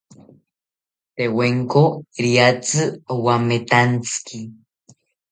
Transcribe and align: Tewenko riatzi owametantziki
Tewenko 1.15 1.83
riatzi 2.25 2.81
owametantziki 3.13 4.37